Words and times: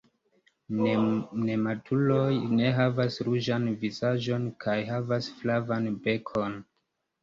Nematuruloj 1.43 2.33
ne 2.61 2.73
havas 2.79 3.21
ruĝan 3.29 3.71
vizaĝon 3.87 4.51
kaj 4.67 4.79
havas 4.93 5.33
flavan 5.41 5.97
bekon. 6.11 6.63